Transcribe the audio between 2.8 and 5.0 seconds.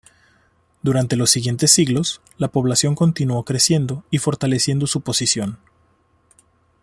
continuó creciendo y fortaleciendo